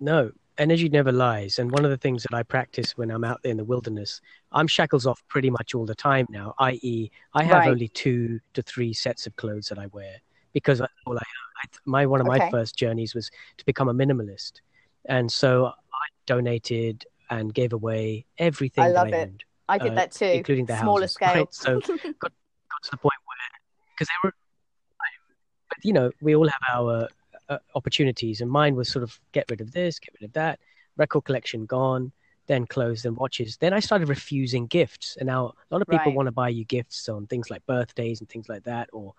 [0.00, 1.58] No, energy never lies.
[1.58, 4.20] And one of the things that I practice when I'm out there in the wilderness,
[4.52, 7.70] I'm shackles off pretty much all the time now, i.e., I have right.
[7.70, 10.16] only two to three sets of clothes that I wear
[10.52, 11.22] because all I,
[11.62, 14.60] I my one of my first journeys was to become a minimalist.
[15.06, 18.84] And so I donated and gave away everything.
[18.84, 19.14] I love I it.
[19.14, 21.34] Owned, I did uh, that too, including the smaller houses, scale.
[21.34, 21.54] Right?
[21.54, 23.60] So got, got to the point where
[23.94, 24.32] because they were,
[25.68, 27.08] but you know, we all have our
[27.48, 30.58] uh, opportunities, and mine was sort of get rid of this, get rid of that.
[30.96, 32.12] Record collection gone,
[32.46, 33.56] then clothes, then watches.
[33.56, 36.14] Then I started refusing gifts, and now a lot of people right.
[36.14, 39.14] want to buy you gifts on things like birthdays and things like that, or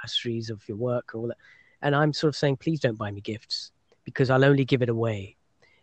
[0.00, 1.38] anniversaries of your work or all that.
[1.82, 3.72] And I'm sort of saying, please don't buy me gifts
[4.04, 5.36] because I'll only give it away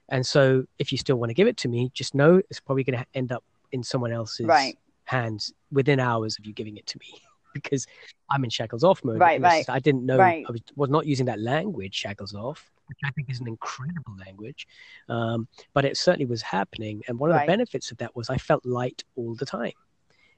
[0.10, 2.84] and so if you still want to give it to me, just know it's probably
[2.84, 4.78] going to end up in someone else's right.
[5.06, 7.22] hands within hours of you giving it to me
[7.54, 7.86] because
[8.30, 9.20] I'm in shackles off mode.
[9.20, 9.68] Right, right.
[9.70, 10.46] I didn't know right.
[10.48, 14.16] I was, was not using that language, shackles off, which I think is an incredible
[14.26, 14.68] language.
[15.10, 17.04] Um, but it certainly was happening.
[17.08, 17.46] And one of right.
[17.46, 19.74] the benefits of that was I felt light all the time,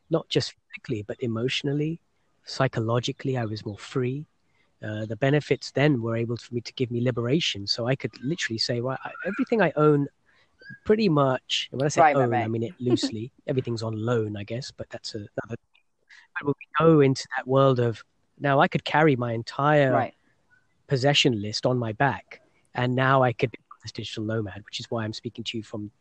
[0.10, 2.00] not just physically, but emotionally,
[2.46, 3.38] psychologically.
[3.38, 4.26] I was more free.
[4.82, 7.68] Uh, the benefits then were able for me to give me liberation.
[7.68, 10.08] So I could literally say, well, I, everything I own,
[10.86, 11.68] pretty much.
[11.72, 12.46] When I say right, own, right, right.
[12.46, 13.32] I mean it loosely.
[13.48, 15.28] Everything's on loan, I guess, but that's another.
[15.48, 18.04] But when we go into that world of
[18.40, 20.12] now, I could carry my entire
[20.88, 22.42] possession list on my back,
[22.74, 25.64] and now I could be this digital nomad, which is why I'm speaking to you
[25.64, 25.92] from,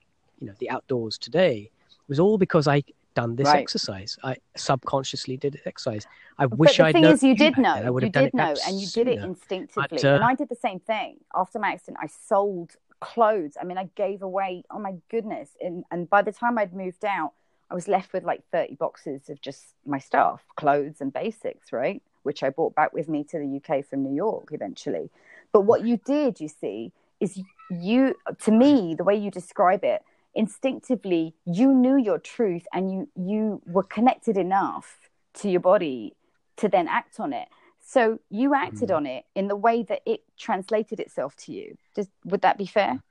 [0.41, 1.71] you know, the outdoors today.
[1.91, 2.83] It was all because I
[3.19, 3.61] done this right.
[3.61, 4.17] exercise.
[4.23, 6.07] I subconsciously did this exercise.
[6.39, 7.75] I wish but the thing is, you did know.
[7.75, 9.89] I would you did know, and you did it instinctively.
[9.91, 11.99] But, uh, and I did the same thing after my accident.
[12.01, 13.57] I sold clothes.
[13.61, 14.63] I mean, I gave away.
[14.71, 15.51] Oh my goodness!
[15.61, 17.33] And and by the time I'd moved out,
[17.71, 22.01] I was left with like thirty boxes of just my stuff, clothes and basics, right?
[22.23, 25.11] Which I brought back with me to the UK from New York eventually.
[25.53, 30.03] But what you did, you see, is you to me the way you describe it
[30.39, 36.15] instinctively you knew your truth and you you were connected enough to your body
[36.57, 37.49] to then act on it
[37.85, 38.97] so you acted mm.
[38.97, 42.67] on it in the way that it translated itself to you just would that be
[42.67, 43.03] fair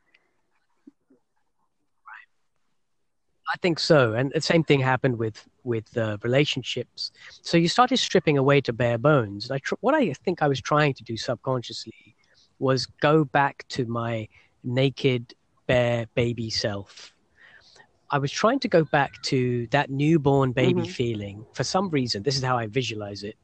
[3.49, 7.11] I think so, and the same thing happened with with uh, relationships.
[7.41, 9.49] So you started stripping away to bare bones.
[9.49, 12.17] I tr- what I think I was trying to do subconsciously
[12.59, 14.27] was go back to my
[14.65, 15.33] naked,
[15.65, 17.13] bare baby self.
[18.09, 20.91] I was trying to go back to that newborn baby mm-hmm.
[20.91, 22.23] feeling for some reason.
[22.23, 23.35] This is how I visualize it,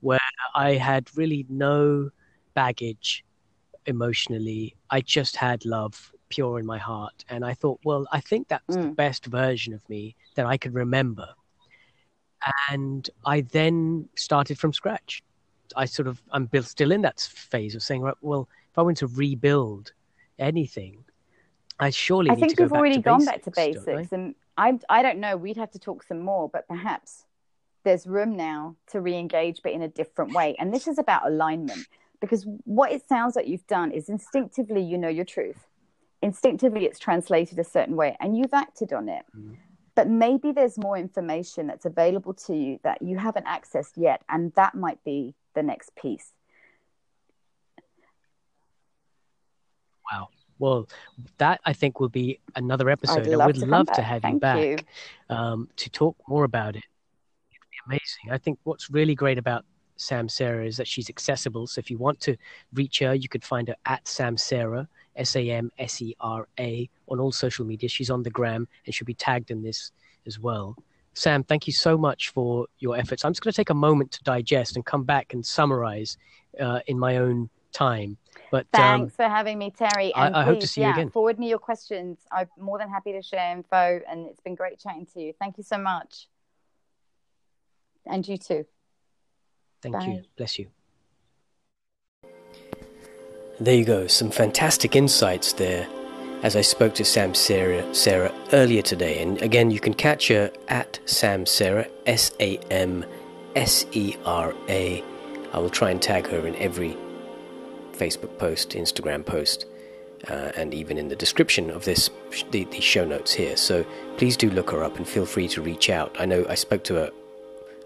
[0.00, 0.20] where
[0.54, 2.10] I had really no
[2.54, 3.24] baggage
[3.84, 4.74] emotionally.
[4.90, 7.24] I just had love pure in my heart.
[7.28, 8.82] And I thought, well, I think that's mm.
[8.82, 11.28] the best version of me that I could remember.
[12.70, 15.22] And I then started from scratch.
[15.74, 18.98] I sort of, I'm still in that phase of saying, right, well, if I want
[18.98, 19.92] to rebuild
[20.38, 21.04] anything,
[21.78, 22.30] I surely.
[22.30, 25.36] I think we've already gone basics, back to basics, and I, I don't know.
[25.36, 27.24] We'd have to talk some more, but perhaps
[27.84, 30.56] there's room now to re-engage, but in a different way.
[30.58, 31.86] And this is about alignment,
[32.20, 35.66] because what it sounds like you've done is instinctively you know your truth
[36.22, 39.24] instinctively it's translated a certain way and you've acted on it.
[39.36, 39.56] Mm.
[39.94, 44.52] But maybe there's more information that's available to you that you haven't accessed yet, and
[44.52, 46.32] that might be the next piece.
[50.12, 50.28] Wow.
[50.58, 50.88] Well,
[51.38, 53.28] that I think will be another episode.
[53.28, 54.76] I would love to have you back you.
[55.28, 56.84] Um, to talk more about it.
[57.50, 58.30] It'd be amazing.
[58.30, 59.64] I think what's really great about
[59.98, 61.66] Samsara is that she's accessible.
[61.66, 62.36] So if you want to
[62.72, 66.88] reach her, you could find her at Samsara S A M S E R A,
[67.08, 67.88] on all social media.
[67.88, 69.92] She's on the gram and she'll be tagged in this
[70.26, 70.76] as well.
[71.14, 73.24] Sam, thank you so much for your efforts.
[73.24, 76.18] I'm just going to take a moment to digest and come back and summarize
[76.60, 78.18] uh, in my own time.
[78.50, 80.14] But um, thanks um, for having me, Terry.
[80.14, 81.10] And I, I please, hope to see yeah, you again.
[81.10, 82.18] Forward me your questions.
[82.30, 85.32] I'm more than happy to share info, and it's been great chatting to you.
[85.38, 86.28] Thank you so much,
[88.06, 88.66] and you too.
[89.82, 90.06] Thank Bye.
[90.06, 90.22] you.
[90.36, 90.68] Bless you.
[93.58, 95.88] There you go, some fantastic insights there
[96.42, 99.22] as I spoke to Samsara, Sarah earlier today.
[99.22, 103.04] And again, you can catch her at Samsara, S A M
[103.54, 105.02] S E R A.
[105.52, 106.96] I will try and tag her in every
[107.98, 109.66] Facebook post, Instagram post,
[110.28, 112.10] uh, and even in the description of this,
[112.50, 113.56] the, the show notes here.
[113.56, 113.84] So
[114.16, 116.14] please do look her up and feel free to reach out.
[116.18, 117.10] I know I spoke to her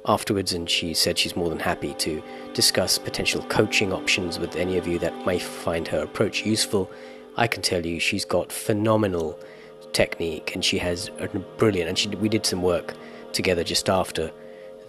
[0.07, 2.23] afterwards, and she said she's more than happy to
[2.55, 6.91] discuss potential coaching options with any of you that may find her approach useful.
[7.37, 9.39] I can tell you she's got phenomenal
[9.93, 11.89] technique, and she has a brilliant.
[11.89, 12.95] And she, we did some work
[13.33, 14.33] together just after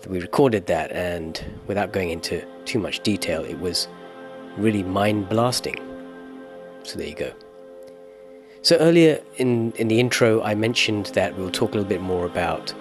[0.07, 3.87] we recorded that, and without going into too much detail, it was
[4.57, 5.75] really mind blasting.
[6.83, 7.31] So there you go.
[8.61, 12.25] So earlier in in the intro, I mentioned that we'll talk a little bit more
[12.25, 12.73] about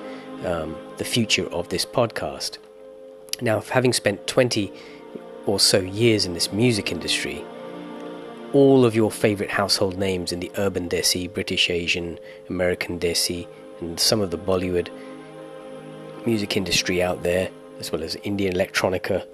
[0.44, 2.58] um, the future of this podcast.
[3.40, 4.72] Now, having spent 20
[5.46, 7.42] or so years in this music industry,
[8.52, 13.46] all of your favorite household names in the urban desi, British Asian, American desi,
[13.80, 14.88] and some of the Bollywood
[16.26, 19.26] music industry out there, as well as Indian electronica,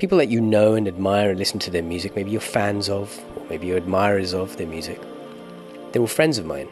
[0.00, 3.22] people that you know and admire and listen to their music, maybe you're fans of,
[3.36, 4.98] or maybe you're admirers of their music,
[5.92, 6.68] they were friends of mine.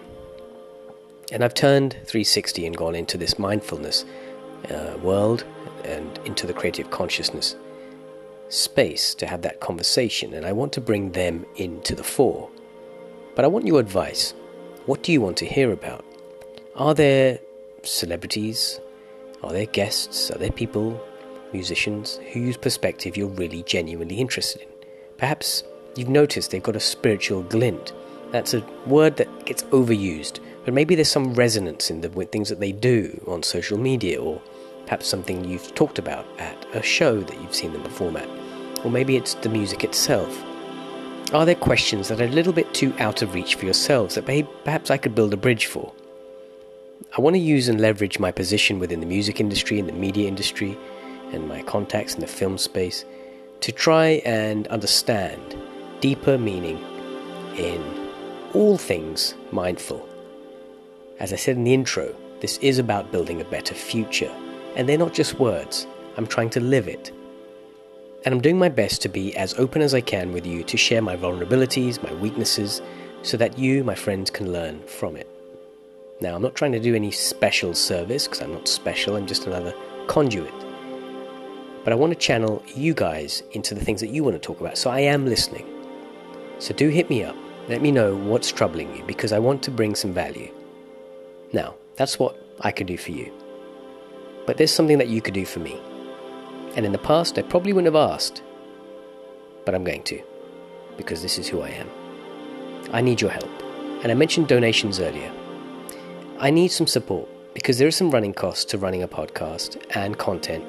[1.31, 4.07] And I've turned 360 and gone into this mindfulness
[4.71, 5.45] uh, world
[5.85, 7.55] and into the creative consciousness
[8.49, 10.33] space to have that conversation.
[10.33, 12.49] And I want to bring them into the fore.
[13.35, 14.33] But I want your advice.
[14.87, 16.03] What do you want to hear about?
[16.77, 17.41] Are there
[17.83, 18.81] celebrities?
[19.43, 20.31] Are there guests?
[20.31, 20.99] Are there people,
[21.53, 24.69] musicians, whose perspective you're really genuinely interested in?
[25.17, 25.65] Perhaps
[25.97, 27.93] you've noticed they've got a spiritual glint.
[28.31, 32.61] That's a word that gets overused but maybe there's some resonance in the things that
[32.61, 34.39] they do on social media, or
[34.85, 38.29] perhaps something you've talked about at a show that you've seen them perform at.
[38.85, 40.45] Or maybe it's the music itself.
[41.33, 44.27] Are there questions that are a little bit too out of reach for yourselves that
[44.63, 45.91] perhaps I could build a bridge for?
[47.17, 50.29] I want to use and leverage my position within the music industry and the media
[50.29, 50.77] industry
[51.33, 53.05] and my contacts in the film space
[53.61, 55.57] to try and understand
[56.01, 56.79] deeper meaning
[57.57, 57.83] in
[58.55, 60.09] all things mindful
[61.21, 64.33] as I said in the intro, this is about building a better future.
[64.77, 65.87] And they're not just words,
[66.17, 67.11] I'm trying to live it.
[68.25, 70.77] And I'm doing my best to be as open as I can with you to
[70.77, 72.83] share my vulnerabilities, my weaknesses,
[73.23, 75.29] so that you, my friends, can learn from it.
[76.21, 79.47] Now, I'm not trying to do any special service because I'm not special, I'm just
[79.47, 79.75] another
[80.07, 80.53] conduit.
[81.89, 84.61] But I want to channel you guys into the things that you want to talk
[84.61, 85.67] about, so I am listening.
[86.59, 87.35] So do hit me up.
[87.67, 90.53] Let me know what's troubling you because I want to bring some value.
[91.55, 93.33] Now, that's what I could do for you.
[94.47, 95.81] But there's something that you could do for me.
[96.77, 98.43] And in the past, I probably wouldn't have asked.
[99.65, 100.23] But I'm going to.
[100.99, 101.89] Because this is who I am.
[102.93, 103.63] I need your help.
[104.03, 105.33] And I mentioned donations earlier.
[106.39, 110.19] I need some support because there are some running costs to running a podcast and
[110.19, 110.67] content,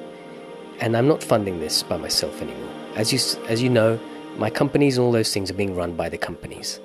[0.80, 2.70] and I'm not funding this by myself anymore.
[2.96, 3.18] As you
[3.48, 3.98] as you know,
[4.36, 6.80] my companies and all those things are being run by the companies.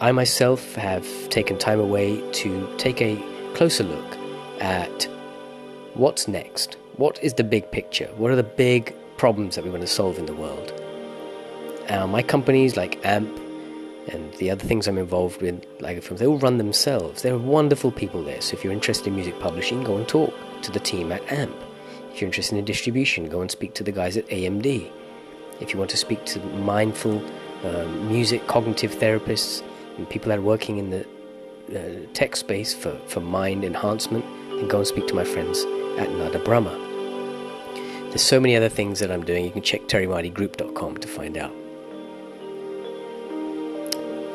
[0.00, 3.16] I myself have taken time away to take a
[3.54, 4.18] closer look
[4.60, 5.04] at
[5.94, 6.76] what's next.
[6.96, 8.08] What is the big picture?
[8.16, 10.72] What are the big problems that we want to solve in the world?
[11.88, 13.38] Uh, my companies like AMP
[14.08, 17.22] and the other things I'm involved with, like films, they all run themselves.
[17.22, 18.40] There are wonderful people there.
[18.40, 21.54] So if you're interested in music publishing, go and talk to the team at AMP.
[22.12, 24.90] If you're interested in distribution, go and speak to the guys at AMD.
[25.60, 27.24] If you want to speak to mindful
[27.64, 29.62] um, music cognitive therapists
[29.96, 31.06] and people that are working in the
[31.74, 35.64] uh, tech space for, for mind enhancement, then go and speak to my friends
[35.98, 36.78] at Nada Brahma.
[38.08, 39.44] There's so many other things that I'm doing.
[39.44, 41.52] You can check terrymartygroup.com to find out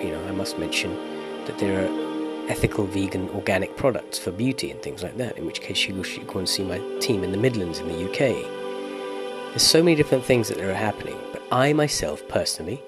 [0.01, 0.95] you know, I must mention
[1.45, 2.06] that there are
[2.47, 6.27] ethical, vegan, organic products for beauty and things like that, in which case you should
[6.27, 8.35] go and see my team in the Midlands in the UK.
[9.49, 12.81] There's so many different things that are happening, but I myself, personally,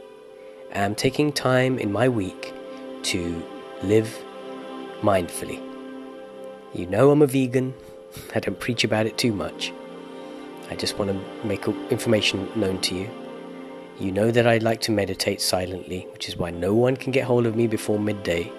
[0.71, 2.53] am taking time in my week
[3.03, 3.43] to
[3.83, 4.17] live
[5.01, 5.61] mindfully.
[6.73, 7.73] You know I'm a vegan,
[8.35, 9.73] I don't preach about it too much.
[10.69, 13.09] I just want to make information known to you
[13.99, 17.25] you know that I like to meditate silently, which is why no one can get
[17.25, 18.49] hold of me before midday.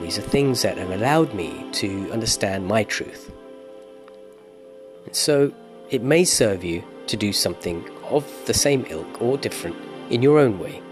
[0.00, 3.32] These are things that have allowed me to understand my truth.
[5.06, 5.52] And so
[5.90, 9.76] it may serve you to do something of the same ilk or different
[10.10, 10.82] in your own way.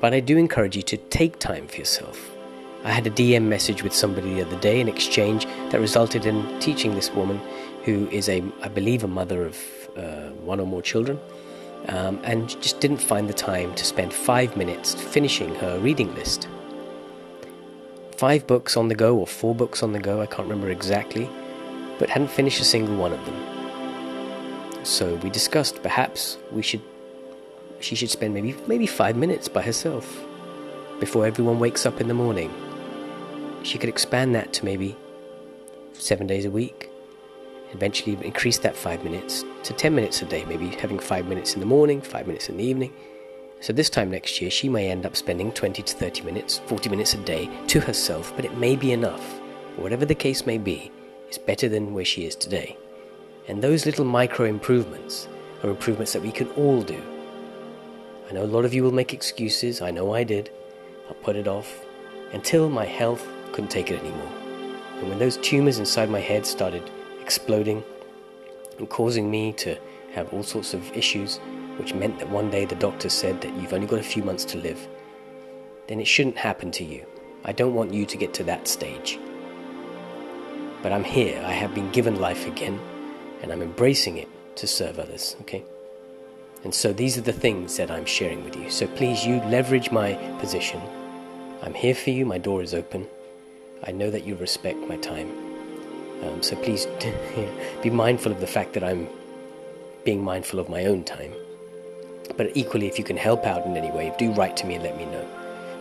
[0.00, 2.30] But I do encourage you to take time for yourself.
[2.84, 6.60] I had a DM message with somebody the other day, an exchange that resulted in
[6.60, 7.40] teaching this woman,
[7.84, 9.58] who is a, I believe, a mother of
[9.96, 11.18] uh, one or more children,
[11.88, 16.48] um, and just didn't find the time to spend five minutes finishing her reading list.
[18.18, 21.30] Five books on the go, or four books on the go, I can't remember exactly,
[22.00, 24.84] but hadn't finished a single one of them.
[24.84, 26.82] So we discussed perhaps we should
[27.78, 30.20] she should spend maybe maybe five minutes by herself
[30.98, 32.52] before everyone wakes up in the morning.
[33.62, 34.96] She could expand that to maybe
[35.92, 36.90] seven days a week,
[37.72, 41.60] eventually increase that five minutes to 10 minutes a day, maybe having five minutes in
[41.60, 42.92] the morning, five minutes in the evening.
[43.60, 46.90] So this time next year, she may end up spending 20 to 30 minutes, 40
[46.90, 49.40] minutes a day to herself, but it may be enough.
[49.76, 50.92] Whatever the case may be,
[51.26, 52.76] it's better than where she is today.
[53.48, 55.26] And those little micro improvements
[55.62, 57.02] are improvements that we can all do.
[58.30, 60.50] I know a lot of you will make excuses, I know I did.
[61.08, 61.80] I'll put it off
[62.32, 64.32] until my health couldn't take it anymore.
[64.98, 66.88] And when those tumors inside my head started
[67.20, 67.82] exploding
[68.78, 69.76] and causing me to
[70.12, 71.40] have all sorts of issues,
[71.78, 74.44] which meant that one day the doctor said that you've only got a few months
[74.46, 74.86] to live,
[75.86, 77.06] then it shouldn't happen to you.
[77.44, 79.18] I don't want you to get to that stage.
[80.82, 82.78] But I'm here, I have been given life again,
[83.42, 85.64] and I'm embracing it to serve others, okay?
[86.64, 88.70] And so these are the things that I'm sharing with you.
[88.70, 90.82] So please, you leverage my position.
[91.62, 93.06] I'm here for you, my door is open.
[93.86, 95.30] I know that you respect my time.
[96.22, 96.86] Um, so please
[97.82, 99.08] be mindful of the fact that I'm
[100.04, 101.32] being mindful of my own time.
[102.38, 104.84] But equally, if you can help out in any way, do write to me and
[104.84, 105.28] let me know.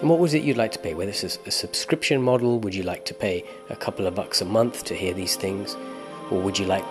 [0.01, 0.93] And what was it you'd like to pay?
[0.93, 4.45] Whether it's a subscription model, would you like to pay a couple of bucks a
[4.45, 5.77] month to hear these things?
[6.29, 6.83] Or would you like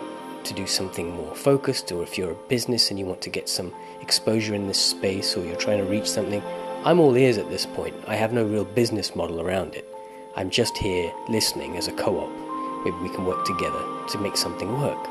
[0.44, 1.92] to do something more focused?
[1.92, 5.36] Or if you're a business and you want to get some exposure in this space
[5.36, 6.42] or you're trying to reach something,
[6.86, 7.94] I'm all ears at this point.
[8.06, 9.86] I have no real business model around it.
[10.34, 12.46] I'm just here listening as a co op
[12.86, 15.08] maybe we can work together to make something work.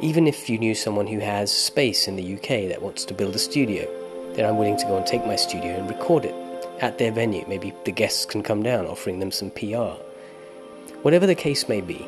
[0.00, 3.34] Even if you knew someone who has space in the UK that wants to build
[3.34, 3.88] a studio,
[4.34, 6.34] then I'm willing to go and take my studio and record it
[6.80, 7.46] at their venue.
[7.48, 9.96] Maybe the guests can come down, offering them some PR.
[11.00, 12.06] Whatever the case may be,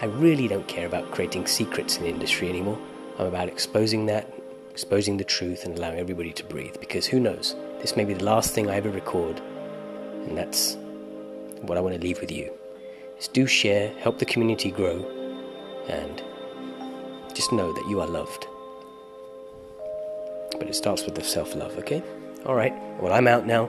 [0.00, 2.78] I really don't care about creating secrets in the industry anymore.
[3.18, 4.32] I'm about exposing that,
[4.70, 6.76] exposing the truth, and allowing everybody to breathe.
[6.80, 9.40] Because who knows, this may be the last thing I ever record,
[10.26, 10.76] and that's
[11.62, 12.52] what I want to leave with you
[13.18, 15.04] is do share, help the community grow,
[15.88, 16.22] and
[17.34, 18.46] just know that you are loved.
[20.58, 22.02] But it starts with the self love, okay?
[22.44, 23.68] Alright, well, I'm out now.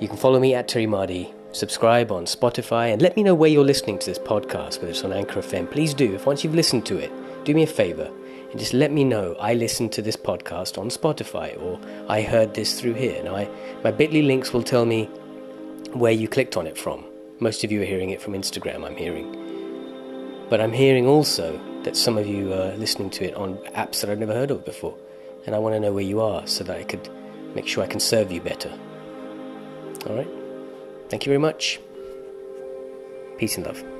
[0.00, 3.50] You can follow me at Terry Marty, subscribe on Spotify, and let me know where
[3.50, 5.70] you're listening to this podcast, whether it's on Anchor FM.
[5.70, 6.14] Please do.
[6.14, 7.12] If once you've listened to it,
[7.44, 8.10] do me a favor
[8.52, 12.54] and just let me know I listened to this podcast on Spotify or I heard
[12.54, 13.22] this through here.
[13.24, 13.48] Now, I,
[13.82, 15.06] my bit.ly links will tell me
[15.94, 17.04] where you clicked on it from.
[17.40, 20.46] Most of you are hearing it from Instagram, I'm hearing.
[20.50, 24.10] But I'm hearing also that some of you are listening to it on apps that
[24.10, 24.96] I've never heard of before.
[25.46, 27.08] And I want to know where you are so that I could
[27.54, 28.70] make sure I can serve you better.
[30.06, 30.28] All right?
[31.08, 31.80] Thank you very much.
[33.38, 33.91] Peace and love.